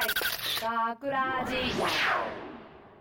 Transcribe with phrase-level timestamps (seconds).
[0.00, 1.56] 学ラジ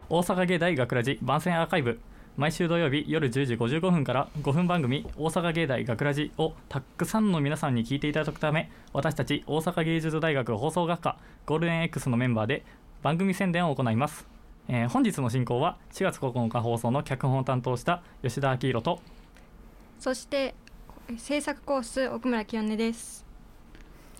[0.09, 2.01] 大阪芸大学ラジ番宣アーカイブ。
[2.35, 12.65] 毎週土曜日夜10時55分から5分番組「大阪芸大学ラジをたくさんの皆さんに聞いていただくため私たち大阪芸術大学放送学科ゴールデン X のメンバーで
[13.01, 14.27] 番組宣伝を行います、
[14.67, 18.99] えー本日の進行は4月9日放送の脚本を担当した吉田明宏と
[19.99, 20.53] そして
[21.17, 23.25] 制作コース奥村清音です。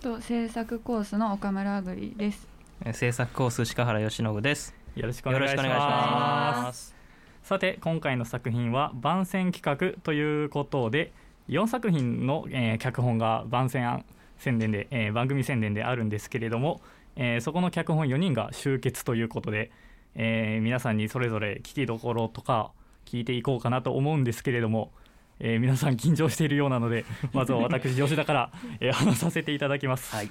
[0.00, 2.49] と制作コースの岡村あぐりです。
[2.84, 4.74] えー制作コース鹿原由伸です。
[4.96, 6.94] よろしくお願いしまますす。
[7.42, 11.12] さて今回の作品は番宣企画ということで
[11.48, 14.04] 4作品の、えー脚本が番宣案
[14.38, 16.80] 宣伝で、えー番組宣伝であるんですけれども、
[17.16, 19.70] えーそこの脚本4人が集結ということで、
[20.14, 22.72] えー皆さんにそれぞれ聞きどころとか
[23.04, 24.90] 聞いていこうかなと思うんですけれども、
[25.38, 28.50] えー皆さん緊張しているようなのでまずは私吉田から、
[28.80, 30.14] えー話させていただきます。
[30.16, 30.30] はい。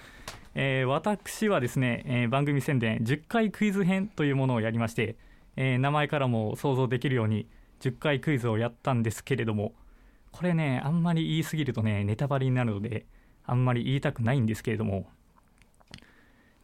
[0.56, 5.16] えー私はですね、えー番組宣伝10回クイズ編というものをやりまして、
[5.56, 7.48] えー名前からも想像できるように
[7.82, 9.74] 10回クイズをやったんですけれども
[10.32, 13.06] これねあんまり言い過ぎるとねネタバレになるので
[13.46, 15.08] あんまり言いたくないんですけれども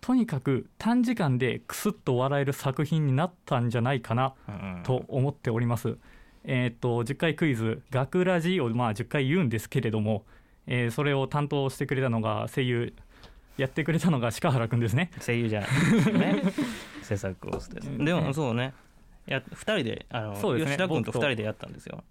[0.02, 5.98] とにかく短時間でクスッと笑える作品になったんじゃないかなうんと思っております。
[6.44, 10.24] えーっと10回クイズ「学ラジ」をまあ10回言うんですけれども、
[10.68, 12.94] えーそれを担当してくれたのが声優
[13.58, 15.12] やってくれたのが鹿原くんですね。
[15.26, 16.44] 声優じゃないですね。
[17.04, 17.98] 制作コースです。
[17.98, 18.74] でもそうね。
[19.28, 22.04] や二人であの、そうですね吉田君と僕と二人でやったんですよ。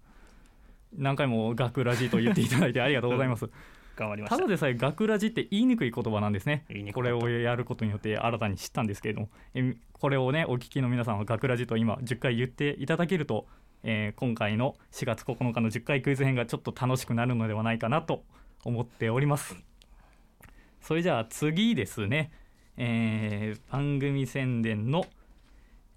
[0.97, 3.49] 何回も「学ラジ」と言っていただいてありがとうございます。
[3.95, 4.47] 頑張りましたただ。
[4.47, 13.47] でさえ「学ラジ」って言いにくい言葉なんですねこれをやることによって新たに知ったんですけれどもえこれをねお聞きの皆さんは「学ラジ」と今10回言っていただけると、
[13.83, 18.23] えー今回の4月9日の10回クイズ編がちょっと楽しくなるのではないかなと
[18.65, 19.55] 思っております
[20.87, 22.31] それじゃあ次ですね、
[22.77, 25.07] えー番組宣伝の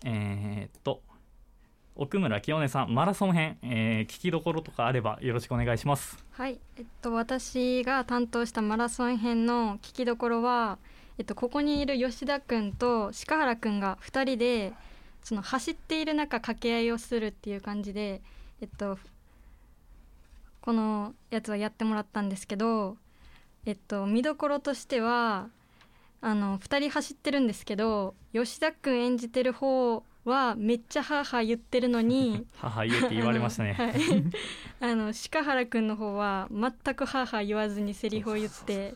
[0.03, 1.03] えーっと
[1.95, 6.25] 奥村清音さんマラソン編、えー聞きどころとかあればよろしくお願いします。
[6.31, 6.59] はい。
[6.79, 10.79] えっと私が担当したマラソン編の聞きどころは
[11.19, 14.73] えっとここにいる吉田くんと鹿原くんが2人で
[15.23, 18.23] その走っている中掛け合いをするっていう感じで
[18.63, 18.99] えっと
[20.63, 22.97] このやつはやってもらったんですけど
[23.67, 25.49] えっと見どころとしては
[26.21, 33.77] あの2人走ってるんですけど吉田くん演じてる方はめっちゃハーハー言ってるのに 母言うって言われましたね。
[33.79, 34.03] あのはい、
[34.81, 38.95] あの鹿原くんの方は全くハーハー言わずにセリフを言って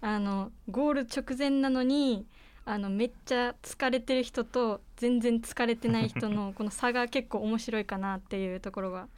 [0.00, 2.26] あのゴール直前なのに
[2.64, 9.08] あのめっちゃ疲れてる人と全然疲れてない人のこの差が結構面白いかなっていうところが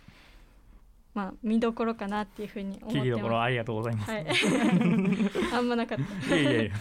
[1.14, 4.06] まあ見どころかなっていうふうに思って聞きどころまありがとうございます。
[4.06, 4.12] す。
[4.12, 4.26] はい、
[5.54, 5.98] あんまなかっ
[6.28, 6.36] た。
[6.36, 6.72] いやいやいや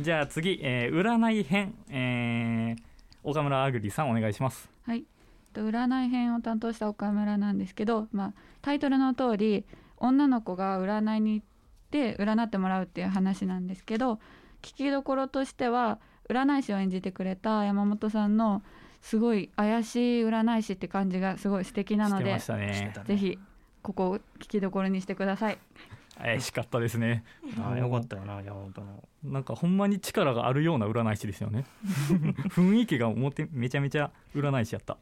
[0.00, 2.90] じゃあ次、えー占い編、えー
[3.22, 4.70] 岡村あぐりさんお願いします。
[4.86, 5.04] はい。
[5.52, 8.32] と占い編を担当した岡村なんですけど、まあ
[8.62, 9.66] タイトルの通り
[9.98, 11.46] 女の子が占いに行っ
[11.90, 14.14] て占ってもらうっていう話なんですけど、
[14.62, 15.98] 聞きどころとしては
[16.28, 18.62] 占い師を演じてくれた山本さんの
[19.02, 23.38] すごい怪しい占い師って感じがすごい素敵なのでねぜひ
[23.82, 25.58] ここを聞きどころにしてください。
[26.18, 27.24] 怪しかったですね。
[27.58, 29.08] あよかったよな山本の。
[29.24, 31.64] なんかほんまに力があるような占い師ですよね。
[32.52, 34.98] 雰囲気が表めちゃめちゃ占い師やった。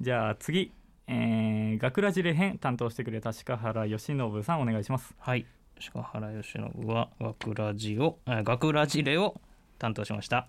[0.00, 0.72] じゃあ次、
[1.06, 5.14] えー、学ラジレ編担当してくれた鹿原由伸さんお願いします。
[5.18, 5.46] はい。
[5.92, 9.40] 鹿原由伸は学ラジを、えー学ラジレを
[9.78, 10.48] 担当しました。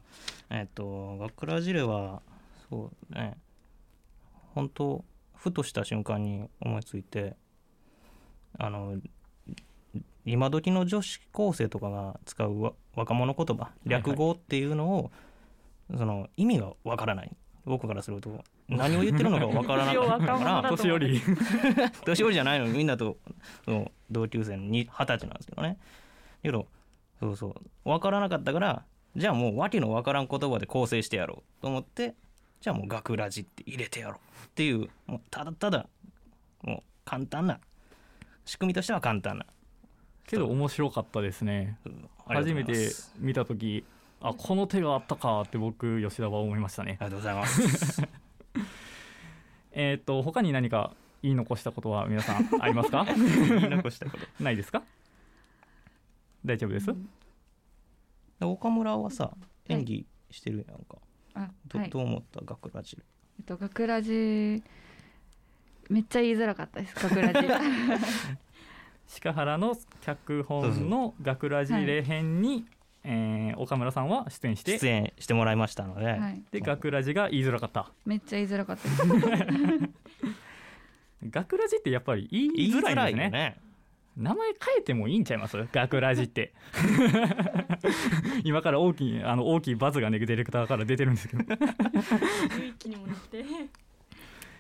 [0.49, 2.21] えっ、と学ラジレは
[2.69, 3.38] そうね。
[4.53, 5.05] 本当
[5.41, 7.35] ふとした瞬間に思いついて、
[8.59, 8.97] あの
[10.24, 15.12] 今時の女子高生とかが使うわ若者言葉略語っていうのを、
[15.97, 17.35] その意味がわからない。
[17.66, 21.22] 僕からすると何を言ってるのかわからなかったから 年寄り。
[22.06, 23.18] 年寄りじゃないのにみんなと
[24.12, 25.80] 同級生に二十歳なんですけどね。
[26.44, 26.68] けど
[27.19, 27.56] そうそう。
[27.84, 32.13] 分からなかったからじゃあもう訳の分からん言葉で構成してやろうと思って
[32.62, 35.88] じゃあもう学ラジって入れてやろうっていうもうただただ
[36.63, 37.60] もう簡単な
[38.46, 39.46] 仕組みとしては簡単な。
[40.28, 41.78] けど面白かったですね。
[41.86, 43.84] うん初めてす見た時
[44.22, 46.98] あこの手があったかって僕吉田は思いましたね。
[47.02, 48.02] ありがとうございます。
[49.74, 50.94] えっ、と他に何か
[51.24, 53.06] 言い残したことは皆さん ありますか？
[53.06, 54.44] 言い残したこと。
[54.44, 54.84] ないですか？
[56.46, 56.88] 大丈夫です、
[58.40, 59.31] で岡村はさ
[59.68, 60.98] 演技してるやんか、あ
[61.68, 61.89] どはい。
[61.89, 62.42] どう思った？
[62.45, 62.98] 学ラジ。
[63.39, 64.63] えっと学ラジ
[65.89, 66.95] めっちゃ言いづらかったです。
[66.95, 67.48] 学ラジ。
[69.24, 72.66] 鹿原の脚本の学ラジレ編に
[73.04, 77.92] えー岡村さんは出演して出演してもらいましたので、はい、で学ラジが言いづらかった。
[78.06, 79.01] めっちゃ言いづらかったです。
[81.30, 83.30] 学ラジってやっぱり言言いづららいですね。
[83.31, 83.57] ね
[84.18, 85.58] 名前変えてもいいんちゃいます？
[85.72, 86.54] 学ラジって。
[88.44, 91.44] 今から大きいあの大きいバズがねディレクターから出てるんですけど。
[91.44, 93.46] 一気にもなって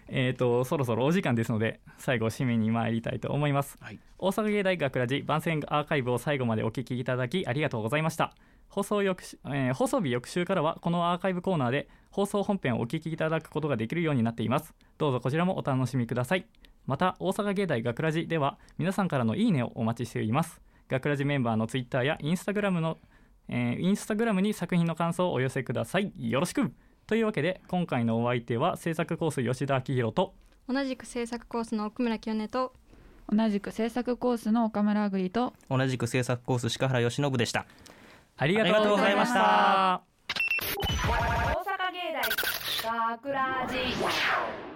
[0.07, 3.99] えーとそろそろお時間ですので最後締めに参りたいと思います、はい。
[4.17, 8.33] 大阪芸大学ラジ番宣アーカイブを最後までお聞きいただきありがとうございました。
[8.69, 14.73] 放送翌週、えー放送日翌週からはこのアーカイブコーナーで放送本編をお聞きいただくことができるようになっています。
[14.97, 16.45] どうぞこちらもお楽しみください
[16.85, 20.61] また大阪芸大学ラジでは皆さんからのいいねをお待ちしています。
[20.89, 22.97] 学ラジメンバーのツイッターやインスタグラムの、
[23.47, 26.11] えーインスタグラムに作品の感想をお寄せください。
[26.17, 26.73] よろしく。
[27.07, 30.33] というわけで今回のお相手は制作コース吉田明宏と
[30.67, 32.73] 同じく制作コースの奥村清音と
[33.29, 37.65] 同じく制作コースの岡村あぐりと同じく制作コース鹿原由伸でした。
[38.37, 40.03] ありがとうございましあた。
[41.07, 42.13] 大阪芸
[42.83, 44.70] 大学ラジ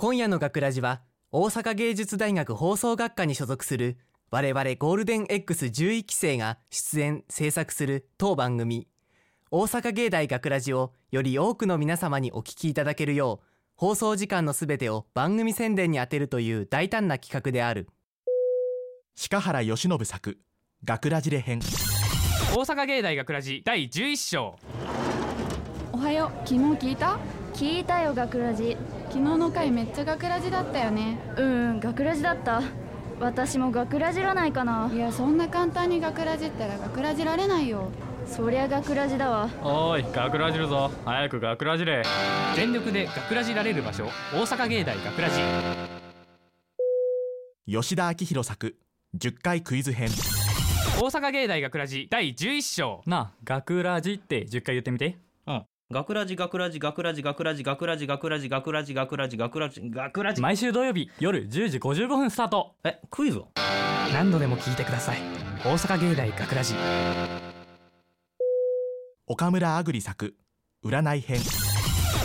[0.00, 1.00] 今夜の学ラジは
[1.32, 3.98] 大阪芸術大学放送学科に所属する
[4.30, 8.86] 我々ゴールデン X11 期生が出演制作する当番組。
[9.50, 17.88] 大阪芸大学ラジをより多くの皆様にお聞きいただけるよう放送時間のすべてを番組宣伝に充てるという大胆な企画である。
[19.28, 20.38] 鹿原由伸作
[20.84, 21.58] 学ラジレ編。
[22.54, 24.56] 大阪芸大学ラジ第11章。
[25.90, 27.18] おはよう昨日聞いた？
[27.52, 28.76] 聞いたよ学ラジ
[29.08, 31.18] 昨日の回めっちゃ学ラジだったよね。
[31.38, 32.62] うん学ラジだった。
[33.18, 34.90] 私も学ラジらないかな。
[34.92, 37.90] いやそんな簡単に学ラジったら学ラジられないよ。
[38.26, 39.48] そりゃ学ラジだわ。
[39.62, 40.90] おーい学ラジるぞ。
[41.06, 42.02] 早く学ラジれ。
[42.54, 44.04] 全力で学ラジられる場所。
[44.34, 45.40] 大阪芸大学ラジ。
[47.66, 48.76] 吉田明宏作
[49.16, 50.10] 10回クイズ編。
[51.00, 53.02] 大阪芸大学ラジ第11章。
[53.06, 55.06] なあ学ラジって10回言ってみて。
[55.06, 55.27] うん
[55.90, 60.42] 学ラジ学ラジ学ラジ学ラジ学ラジ学ラジ学ラジ学ラジ学ラジ学ラジ。
[60.42, 62.74] 毎週土曜日夜10時55分スタート。
[62.84, 63.48] えクイズを
[64.12, 65.18] 何度でも聞いてください。
[65.64, 66.74] 大阪芸大学ラジ。
[69.26, 70.34] 岡村あぐり作。
[70.84, 71.38] 占い編。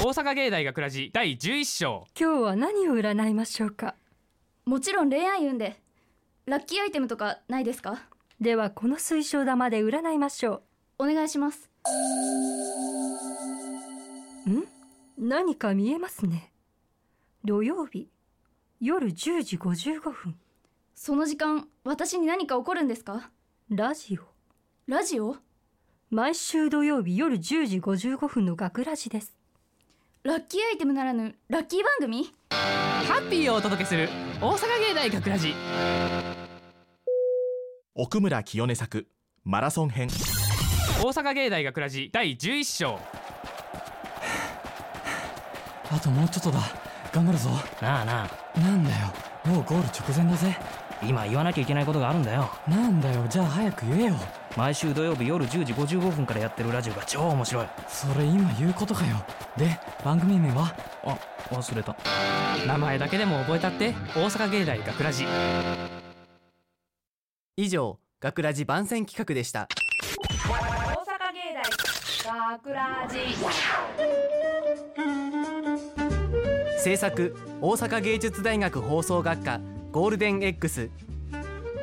[0.04, 2.06] 大阪芸大学ラジ第11章。
[2.20, 3.96] 今日は何を占いましょうか？
[4.66, 5.80] もちろん恋愛運で。
[6.48, 8.10] ラッキーアイテムとかないですか？
[8.42, 10.64] ではこの水晶玉で占いましょ
[11.00, 11.70] お願いします。
[11.86, 13.33] う
[14.50, 14.64] ん？
[15.18, 16.52] 何か見えますね。
[17.46, 18.10] 土曜日
[18.80, 20.36] 夜10時55分。
[20.96, 23.32] その時間私に何か起こるんですか？
[23.70, 24.22] ラジオ。
[24.88, 25.38] ラジオ？
[26.10, 29.36] 毎週土曜日夜10時55分の学ラジです。
[30.24, 32.34] ラッキーアイテムならぬラッキー番組？
[32.50, 34.10] ハッピーをお届けする
[34.42, 35.54] 大阪芸大学ラジ。
[37.96, 39.08] 奥村清音作
[39.44, 40.08] マラソン編。
[41.02, 43.00] 大阪芸大学ラジ第11章
[45.94, 46.60] あともうちょっとだ。
[47.12, 47.52] 頑張るぞ。
[47.80, 48.60] なあなあ。
[48.60, 49.14] なんだよ。
[49.46, 50.58] もうゴール直前だぜ。
[51.04, 52.50] 今言わなきゃいけないことがあるんだよ。
[52.68, 53.26] なんだよ。
[53.30, 54.16] じゃあ早く言えよ。
[54.58, 57.68] 毎週土曜日夜10時55分からやってるラジオが超面白い。
[57.88, 59.24] それ今言うことかよ。
[59.56, 60.74] で番組名は？
[61.04, 61.18] あ
[61.52, 61.96] 忘れた。
[62.66, 65.28] 名前だけでも覚えたって大阪芸大学ラジ。
[67.58, 69.68] 以上学ラジ番宣企画でした。
[69.68, 73.18] 大阪芸大学ラジ
[76.84, 79.62] 制作大阪芸術大学放送学科
[79.94, 80.90] ゴールデン X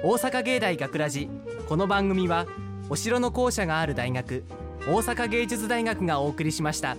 [0.04, 1.30] 大阪芸大学ラジ
[1.70, 2.46] この番組は
[2.90, 4.44] お城の校舎がある大学
[4.86, 6.98] 大阪芸術大学がお送りしました。